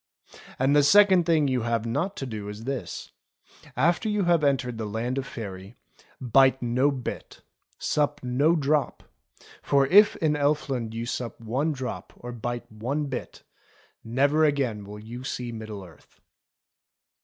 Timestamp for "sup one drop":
11.05-12.13